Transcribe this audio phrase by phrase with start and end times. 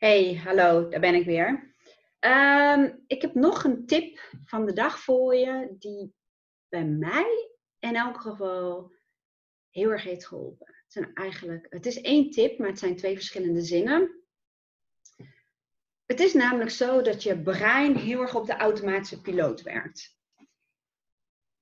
[0.00, 1.74] Hey, hallo, daar ben ik weer.
[2.18, 6.14] Ehm, ik heb nog een tip van de dag voor je, die
[6.68, 8.92] bij mij in elk geval
[9.70, 10.66] heel erg heeft geholpen.
[10.66, 14.24] Het, zijn eigenlijk, het is één tip, maar het zijn twee verschillende zinnen.
[16.06, 20.19] Het is namelijk zo dat je brein heel erg op de automatische piloot werkt.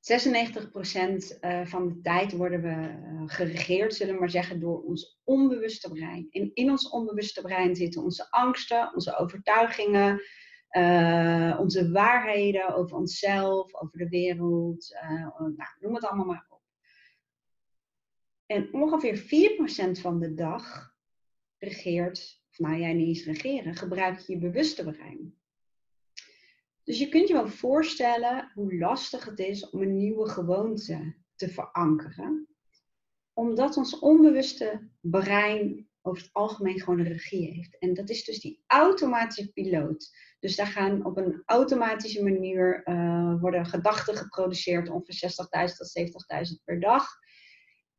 [0.00, 5.20] 96% eh, van de tijd worden we eh, geregeerd, zullen we maar zeggen, door ons
[5.24, 6.26] onbewuste brein.
[6.30, 10.22] En in ons onbewuste brein zitten onze angsten, onze overtuigingen,
[10.70, 14.96] uh, onze waarheden over onszelf, over de wereld,
[15.38, 16.62] nou, noem het allemaal maar op.
[18.46, 19.18] En ongeveer
[19.96, 20.94] 4% van de dag
[21.58, 25.38] regeert, of nou jij niet eens regeren, gebruik je je bewuste brein.
[26.88, 31.48] Dus je kunt je wel voorstellen hoe lastig het is om een nieuwe gewoonte te
[31.48, 32.48] verankeren.
[33.32, 37.78] Omdat ons onbewuste brein over het algemeen gewoon regie heeft.
[37.78, 40.10] En dat is dus die automatische piloot.
[40.40, 45.30] Dus daar gaan op een automatische manier uh, worden gedachten geproduceerd, ongeveer
[45.70, 47.06] 60.000 tot 70.000 per dag.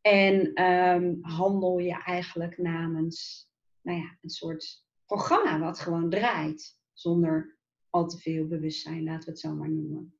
[0.01, 3.49] En um, handel je eigenlijk namens
[3.81, 6.77] nou ja, een soort programma wat gewoon draait.
[6.93, 7.58] Zonder
[7.89, 10.13] al te veel bewustzijn, laten we het zo maar noemen.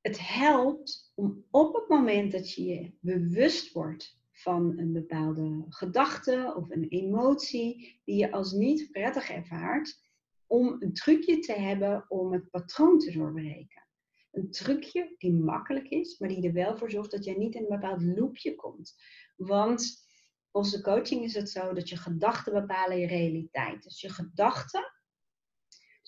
[0.00, 6.54] Het helpt om op het moment dat je je bewust wordt van een bepaalde gedachte
[6.56, 10.04] of een emotie die je als niet prettig ervaart,
[10.46, 13.86] om een trucje te hebben om het patroon te doorbreken.
[14.30, 17.62] Een trucje die makkelijk is, maar die er wel voor zorgt dat jij niet in
[17.62, 18.94] een bepaald loopje komt.
[19.36, 20.04] Want
[20.50, 23.82] de coaching is het zo dat je gedachten bepalen je realiteit.
[23.82, 24.92] Dus je gedachten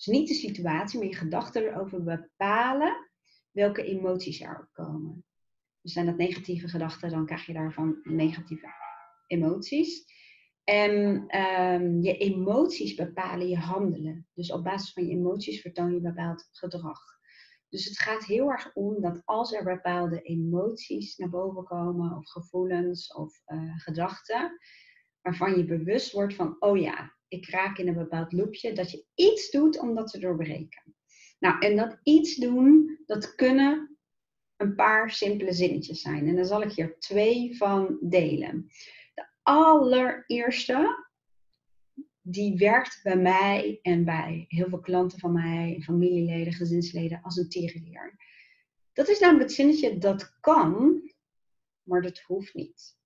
[0.05, 3.09] dus niet de situatie, maar je gedachten erover bepalen
[3.51, 5.25] welke emoties er opkomen.
[5.81, 8.67] Dus zijn dat negatieve gedachten, dan krijg je daarvan negatieve
[9.27, 10.17] emoties.
[10.63, 10.91] En
[11.39, 14.27] um, je emoties bepalen je handelen.
[14.33, 16.99] Dus op basis van je emoties vertoon je bepaald gedrag.
[17.69, 22.29] Dus het gaat heel erg om dat als er bepaalde emoties naar boven komen, of
[22.29, 24.57] gevoelens of uh, gedachten,
[25.21, 29.05] waarvan je bewust wordt van, oh ja, ik raak in een bepaald loopje, dat je
[29.15, 30.95] iets doet om dat te doorbreken.
[31.39, 33.97] Nou, en dat iets doen, dat kunnen
[34.55, 36.27] een paar simpele zinnetjes zijn.
[36.27, 38.69] En daar zal ik hier twee van delen.
[39.13, 41.07] De allereerste,
[42.21, 47.49] die werkt bij mij en bij heel veel klanten van mij, familieleden, gezinsleden, als een
[47.49, 48.15] tegenleer.
[48.93, 51.01] Dat is namelijk het zinnetje, dat kan,
[51.83, 52.98] maar dat hoeft niet.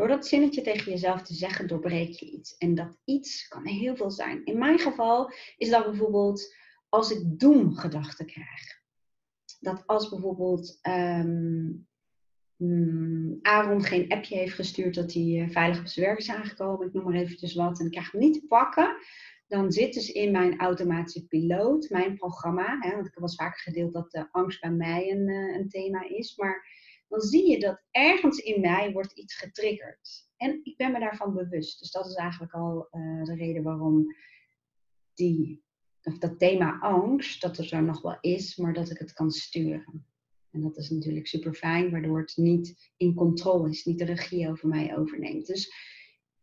[0.00, 2.56] Door dat zinnetje tegen jezelf te zeggen, doorbreek je iets.
[2.56, 4.44] En dat iets kan heel veel zijn.
[4.44, 6.54] In mijn geval is dat bijvoorbeeld
[6.88, 8.80] als ik doemgedachten krijg.
[9.58, 11.88] Dat als bijvoorbeeld um,
[13.42, 16.92] Aaron geen appje heeft gestuurd dat hij eh, veilig op zijn werk is aangekomen, ik
[16.92, 18.96] noem maar eventjes wat, en ik krijg hem niet te pakken,
[19.46, 23.92] dan zit dus in mijn automatische piloot, mijn programma, hè, want ik wel vaker gedeeld
[23.92, 26.66] dat de angst bij mij een, eh, een thema is, maar
[27.10, 30.28] dan zie je dat ergens in mij wordt iets getriggerd.
[30.36, 31.78] En ik ben me daarvan bewust.
[31.78, 34.14] Dus dat is eigenlijk al uh, de reden waarom
[35.14, 35.64] die,
[36.02, 40.06] of dat thema angst, dat er nog wel is, maar dat ik het kan sturen.
[40.50, 44.48] En dat is natuurlijk super fijn, waardoor het niet in controle is, niet de regie
[44.48, 45.46] over mij overneemt.
[45.46, 45.72] Dus,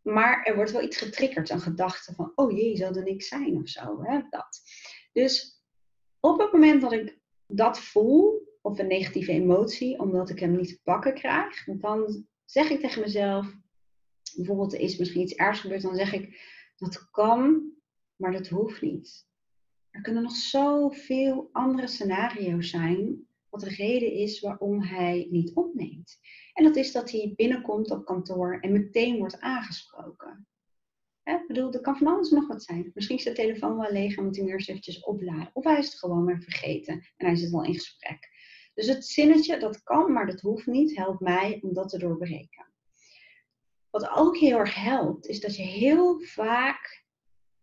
[0.01, 3.55] maar er wordt wel iets getriggerd, een gedachte van, oh jee, zal er niks zijn
[3.55, 4.03] of zo.
[4.03, 4.21] Hè?
[4.29, 4.61] Dat.
[5.11, 5.63] Dus
[6.19, 10.67] op het moment dat ik dat voel, of een negatieve emotie, omdat ik hem niet
[10.67, 13.53] te pakken krijg, dan zeg ik tegen mezelf,
[14.35, 16.41] bijvoorbeeld er is misschien iets ergs gebeurd, dan zeg ik,
[16.75, 17.71] dat kan,
[18.15, 19.25] maar dat hoeft niet.
[19.89, 26.19] Er kunnen nog zoveel andere scenario's zijn, wat de reden is waarom hij niet opneemt.
[26.53, 30.47] En dat is dat hij binnenkomt op kantoor en meteen wordt aangesproken.
[31.47, 32.91] Bedoel, er kan van alles nog wat zijn.
[32.93, 35.49] Misschien is de telefoon wel leeg en moet hij hem eerst eventjes opladen.
[35.53, 38.29] Of hij is het gewoon weer vergeten en hij zit wel in gesprek.
[38.77, 42.71] Dus het zinnetje, dat kan, maar dat hoeft niet, helpt mij om dat te doorbreken.
[43.89, 47.05] Wat ook heel erg helpt, is dat je heel vaak,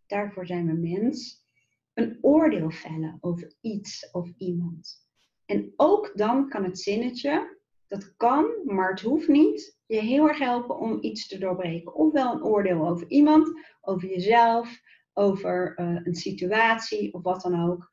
[0.05, 1.45] daarvoor zijn we mens,
[1.93, 5.07] een oordeel vellen over iets of iemand.
[5.45, 10.39] En ook dan kan het zinnetje, dat kan, maar het hoeft niet, je heel erg
[10.39, 11.95] helpen om iets te doorbreken.
[11.95, 14.79] Ofwel een oordeel over iemand, over jezelf,
[15.13, 17.91] over uh, een situatie of wat dan ook.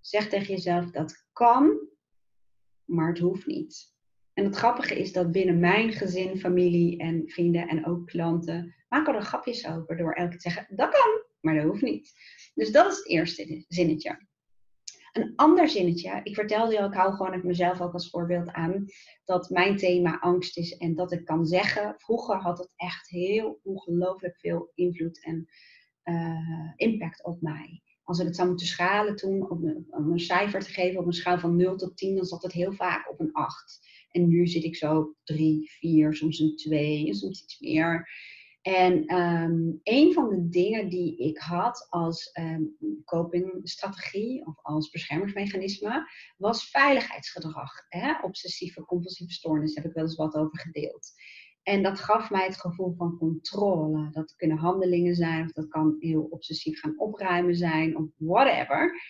[0.00, 1.88] Zeg tegen jezelf dat kan,
[2.90, 3.94] maar het hoeft niet.
[4.32, 9.14] En het grappige is dat binnen mijn gezin, familie en vrienden en ook klanten maken
[9.14, 12.12] er grapjes over door elke te zeggen, dat kan, maar dat hoeft niet.
[12.54, 14.28] Dus dat is het eerste zinnetje.
[15.12, 18.48] Een ander zinnetje, ik vertelde je al, ik hou gewoon ik mezelf ook als voorbeeld
[18.48, 18.84] aan,
[19.24, 23.60] dat mijn thema angst is en dat ik kan zeggen, vroeger had het echt heel
[23.62, 25.48] ongelooflijk veel invloed en
[26.02, 27.82] eh, impact op mij.
[28.10, 31.38] Als ik het zou moeten schalen toen, om een, cijfer te geven op een schaal
[31.38, 33.88] van 0 tot 10, dan zat het heel vaak op een 8.
[34.10, 38.08] En nu zit ik zo 3, 4, soms een 2, soms iets meer.
[38.62, 46.10] En um, een van de dingen die ik had als um, copingstrategie of als beschermingsmechanisme
[46.36, 47.72] was veiligheidsgedrag.
[47.88, 48.12] Hè?
[48.22, 51.12] Obsessieve compulsieve stoornis, heb ik wel eens wat over gedeeld.
[51.70, 54.10] En dat gaf mij het gevoel van controle.
[54.10, 59.00] Dat kunnen handelingen zijn, of dat kan heel obsessief gaan opruimen zijn, of whatever.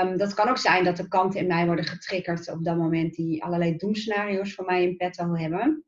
[0.00, 3.14] Um, dat kan ook zijn dat de kanten in mij worden getriggerd op dat moment
[3.14, 5.84] die allerlei doemscenario's voor mij in petto hebben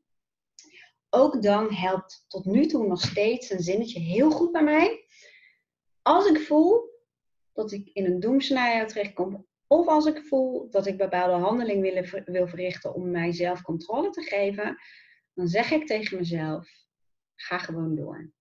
[1.13, 5.05] ook dan helpt tot nu toe nog steeds een zinnetje heel goed bij mij.
[6.01, 6.89] Als ik voel
[7.53, 12.23] dat ik in een doemscenario terechtkom, of als ik voel dat ik bepaalde handeling wil,
[12.25, 14.77] wil verrichten om mijzelf controle te geven,
[15.33, 16.69] dan zeg ik tegen mezelf:
[17.35, 18.31] ga gewoon door.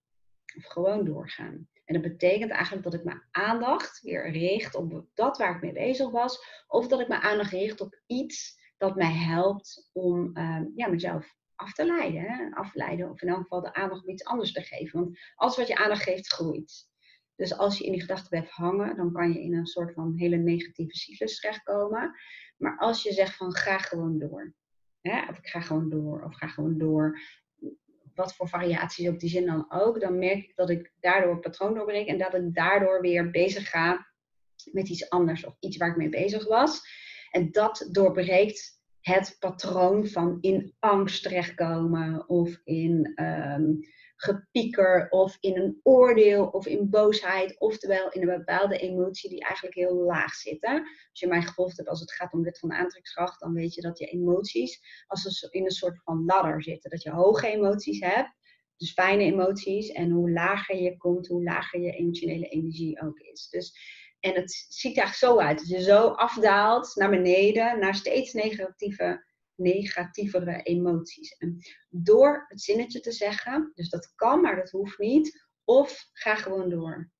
[0.57, 1.69] Of gewoon doorgaan.
[1.85, 5.73] En dat betekent eigenlijk dat ik mijn aandacht weer richt op dat waar ik mee
[5.73, 10.61] bezig was, of dat ik mijn aandacht richt op iets dat mij helpt om uh,
[10.75, 12.53] ja, mezelf af te leiden.
[12.55, 15.01] Afleiden, of in elk geval de aandacht op iets anders te geven.
[15.01, 16.91] Want alles wat je aandacht geeft, groeit.
[17.37, 20.15] Dus als je in die gedachten blijft hangen, dan kan je in een soort van
[20.17, 22.15] hele negatieve cyclus terechtkomen.
[22.57, 24.55] Maar als je zegt van ga gewoon door.
[25.03, 25.29] Hè?
[25.29, 27.19] Of ik ga gewoon door, of ga gewoon door.
[28.15, 30.01] Wat voor variaties op die zin dan ook.
[30.01, 32.07] Dan merk ik dat ik daardoor het patroon doorbreek.
[32.07, 34.07] En dat ik daardoor weer bezig ga
[34.73, 35.45] met iets anders.
[35.45, 36.81] Of iets waar ik mee bezig was.
[37.31, 43.81] En dat doorbreekt het patroon van in angst terechtkomen of in um,
[44.23, 49.77] gepieker of in een oordeel of in boosheid, oftewel in een bepaalde emotie die eigenlijk
[49.77, 50.65] heel laag zit.
[50.65, 53.81] Als je mij gevolgd hebt als het gaat om wet van aantrekkingskracht, dan weet je
[53.81, 56.91] dat je emoties als in een soort van ladder zitten.
[56.91, 58.31] Dat je hoge emoties hebt,
[58.77, 63.49] dus fijne emoties, en hoe lager je komt, hoe lager je emotionele energie ook is.
[63.49, 63.75] Dus
[64.21, 65.59] en het ziet er zo uit.
[65.59, 69.25] Dat je zo afdaalt naar beneden, naar steeds negatieve,
[69.57, 71.37] negatievere emoties.
[71.37, 71.59] En
[71.89, 75.47] door het zinnetje te zeggen, dus dat kan, maar dat hoeft niet.
[75.65, 77.11] Of ga gewoon door.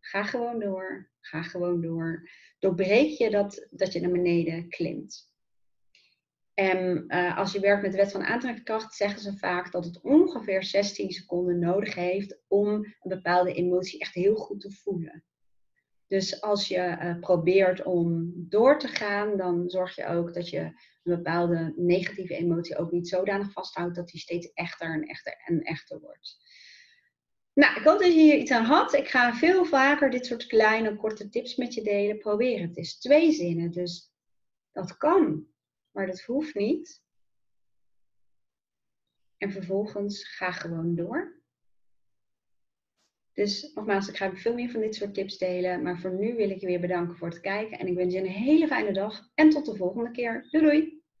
[0.00, 1.10] Ga gewoon door.
[1.20, 2.28] Ga gewoon door.
[2.58, 5.32] Doorbreek je dat, dat je naar beneden klimt.
[6.54, 10.00] En uh, als je werkt met de wet van aantrekkingskracht, zeggen ze vaak dat het
[10.00, 15.24] ongeveer 16 seconden nodig heeft om een bepaalde emotie echt heel goed te voelen.
[16.14, 20.60] Dus als je uh, probeert om door te gaan, dan zorg je ook dat je
[20.60, 25.62] een bepaalde negatieve emotie ook niet zodanig vasthoudt dat die steeds echter en echter en
[25.62, 26.36] echter wordt.
[27.52, 28.92] Nou, ik hoop dat je hier iets aan had.
[28.92, 32.18] Ik ga veel vaker dit soort kleine, korte tips met je delen.
[32.18, 32.68] Probeer het.
[32.68, 34.12] Het is twee zinnen, dus
[34.72, 35.46] dat kan,
[35.90, 37.02] maar dat hoeft niet.
[39.36, 41.42] En vervolgens ga gewoon door.
[43.34, 45.82] Dus nogmaals, ik ga veel meer van dit soort tips delen.
[45.82, 47.78] Maar voor nu wil ik je weer bedanken voor het kijken.
[47.78, 49.30] En ik wens je een hele fijne dag.
[49.34, 50.46] En tot de volgende keer.
[50.50, 51.03] Doei doei!